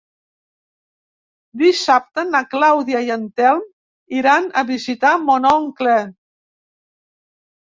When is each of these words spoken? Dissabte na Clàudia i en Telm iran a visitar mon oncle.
Dissabte 1.61 2.23
na 2.29 2.41
Clàudia 2.55 3.03
i 3.09 3.13
en 3.17 3.27
Telm 3.41 3.61
iran 4.23 4.49
a 4.63 4.67
visitar 4.71 5.13
mon 5.29 5.49
oncle. 5.53 5.97